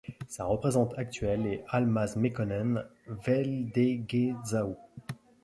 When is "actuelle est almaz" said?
0.97-2.15